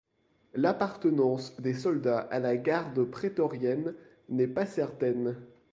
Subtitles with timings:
[0.55, 3.93] L'appartenance des soldats à la garde prétorienne
[4.29, 5.37] n'est pas certaine.